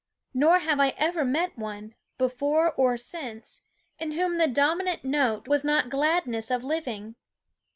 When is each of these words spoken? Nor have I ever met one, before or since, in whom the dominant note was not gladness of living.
Nor 0.33 0.61
have 0.61 0.79
I 0.79 0.95
ever 0.97 1.23
met 1.23 1.59
one, 1.59 1.93
before 2.17 2.71
or 2.73 2.97
since, 2.97 3.61
in 3.99 4.13
whom 4.13 4.39
the 4.39 4.47
dominant 4.47 5.03
note 5.05 5.47
was 5.47 5.63
not 5.63 5.91
gladness 5.91 6.49
of 6.49 6.63
living. 6.63 7.17